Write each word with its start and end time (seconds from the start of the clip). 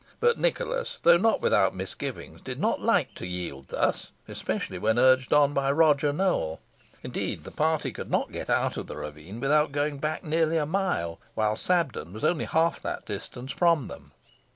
But 0.19 0.39
Nicholas, 0.39 0.97
though 1.03 1.17
not 1.17 1.41
without 1.41 1.75
misgivings, 1.75 2.41
did 2.41 2.59
not 2.59 2.81
like 2.81 3.13
to 3.13 3.27
yield 3.27 3.67
thus, 3.67 4.09
especially 4.27 4.79
when 4.79 4.97
urged 4.97 5.31
on 5.31 5.53
by 5.53 5.71
Roger 5.71 6.11
Nowell. 6.11 6.59
Indeed, 7.03 7.43
the 7.43 7.51
party 7.51 7.91
could 7.91 8.09
not 8.09 8.31
get 8.31 8.49
out 8.49 8.77
of 8.77 8.87
the 8.87 8.95
ravine 8.95 9.39
without 9.39 9.71
going 9.71 9.99
back 9.99 10.23
nearly 10.23 10.57
a 10.57 10.65
mile, 10.65 11.19
while 11.35 11.55
Sabden 11.55 12.13
was 12.13 12.23
only 12.23 12.45
half 12.45 12.81
that 12.81 13.05
distance 13.05 13.51
from 13.51 13.89
them. 13.89 14.11